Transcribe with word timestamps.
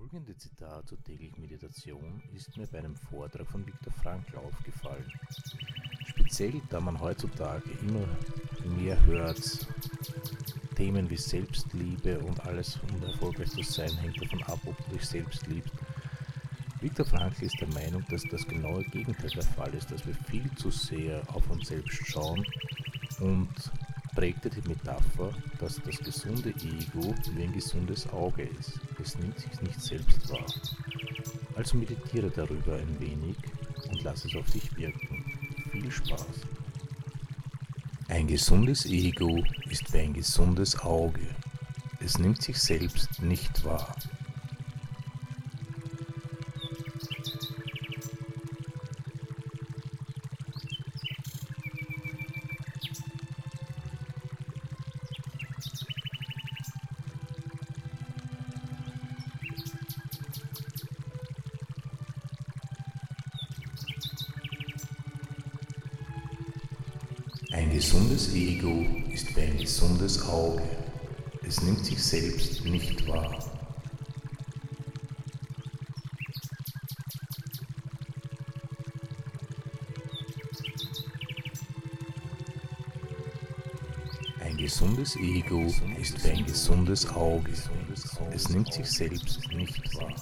folgende 0.00 0.34
Zitat 0.38 0.88
zur 0.88 1.02
täglichen 1.04 1.42
Meditation 1.42 2.22
ist 2.34 2.56
mir 2.56 2.66
bei 2.66 2.78
einem 2.78 2.96
Vortrag 2.96 3.46
von 3.46 3.66
Viktor 3.66 3.92
Frankl 4.02 4.34
aufgefallen. 4.36 5.04
Speziell, 6.06 6.62
da 6.70 6.80
man 6.80 6.98
heutzutage 6.98 7.70
immer 7.82 8.06
mehr 8.78 8.98
hört, 9.04 9.66
Themen 10.74 11.10
wie 11.10 11.18
Selbstliebe 11.18 12.18
und 12.20 12.40
alles, 12.46 12.78
um 12.88 13.02
erfolgreich 13.02 13.50
zu 13.50 13.62
sein, 13.62 13.94
hängt 13.98 14.22
davon 14.22 14.42
ab, 14.44 14.60
ob 14.64 14.76
du 14.86 14.92
dich 14.96 15.04
selbst 15.04 15.46
liebst. 15.48 15.74
Viktor 16.80 17.04
Frankl 17.04 17.44
ist 17.44 17.60
der 17.60 17.68
Meinung, 17.68 18.02
dass 18.08 18.22
das 18.30 18.48
genaue 18.48 18.84
Gegenteil 18.84 19.28
der 19.28 19.42
Fall 19.42 19.74
ist, 19.74 19.90
dass 19.90 20.06
wir 20.06 20.14
viel 20.14 20.50
zu 20.54 20.70
sehr 20.70 21.22
auf 21.28 21.48
uns 21.50 21.68
selbst 21.68 22.06
schauen 22.06 22.46
und 23.20 23.50
prägte 24.14 24.50
die 24.50 24.66
Metapher, 24.68 25.32
dass 25.58 25.80
das 25.82 25.98
gesunde 25.98 26.50
Ego 26.50 27.14
wie 27.32 27.42
ein 27.42 27.52
gesundes 27.52 28.08
Auge 28.10 28.42
ist. 28.42 28.80
Es 29.00 29.18
nimmt 29.18 29.38
sich 29.38 29.60
nicht 29.62 29.79
selbst 29.90 30.30
wahr. 30.30 30.46
Also 31.56 31.76
meditiere 31.76 32.30
darüber 32.30 32.76
ein 32.76 33.00
wenig 33.00 33.36
und 33.90 34.02
lass 34.04 34.24
es 34.24 34.36
auf 34.36 34.48
dich 34.50 34.74
wirken. 34.76 35.24
Viel 35.72 35.90
Spaß. 35.90 36.26
Ein 38.08 38.28
gesundes 38.28 38.86
Ego 38.86 39.42
ist 39.68 39.92
wie 39.92 39.98
ein 39.98 40.14
gesundes 40.14 40.78
Auge. 40.80 41.26
Es 41.98 42.18
nimmt 42.18 42.40
sich 42.40 42.58
selbst 42.58 43.20
nicht 43.20 43.64
wahr. 43.64 43.96
Ein 67.52 67.72
gesundes 67.72 68.32
Ego 68.32 68.86
ist 69.12 69.34
wie 69.34 69.40
ein 69.40 69.58
gesundes 69.58 70.22
Auge. 70.28 70.62
Es 71.42 71.60
nimmt 71.60 71.84
sich 71.84 72.00
selbst 72.00 72.64
nicht 72.64 73.08
wahr. 73.08 73.38
Ein 84.38 84.56
gesundes 84.56 85.16
Ego 85.16 85.64
ist 86.00 86.24
wie 86.24 86.30
ein 86.30 86.46
gesundes 86.46 87.08
Auge. 87.08 87.50
Es 88.32 88.48
nimmt 88.48 88.72
sich 88.72 88.88
selbst 88.88 89.40
nicht 89.52 89.96
wahr. 89.96 90.14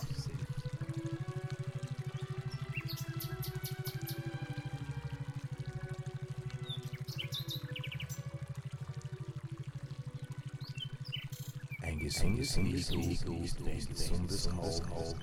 Ein 11.89 12.00
gesundes 12.00 12.58
Ego 12.58 13.33
ist 13.42 13.58
ein 13.62 13.89
gesundes 13.89 14.47
Auge. 14.48 15.17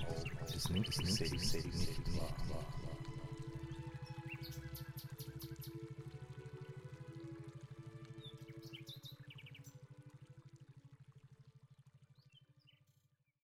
Es 0.52 0.68
nimmt 0.68 0.92
sich 0.92 1.14
selbst 1.14 1.54
nicht 1.54 2.18
wahr. 2.18 2.34